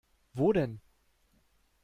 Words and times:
Wo 0.33 0.51
denn? 0.51 0.79